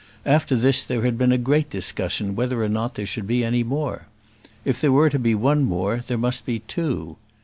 After 0.25 0.55
this 0.55 0.81
there 0.81 1.03
had 1.03 1.15
been 1.15 1.29
here 1.29 1.35
a 1.35 1.37
great 1.37 1.69
discussion 1.69 2.35
whether 2.35 2.63
or 2.63 2.67
not 2.67 2.95
there 2.95 3.05
should 3.05 3.27
be 3.27 3.43
any 3.43 3.61
more. 3.61 4.07
If 4.65 4.81
there 4.81 4.91
were 4.91 5.11
to 5.11 5.19
be 5.19 5.35
one 5.35 5.63
more 5.63 5.97
there 5.97 6.17
must 6.17 6.43
be 6.43 6.57
two. 6.57 7.17